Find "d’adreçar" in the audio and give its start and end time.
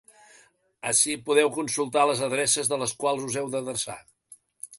3.59-4.01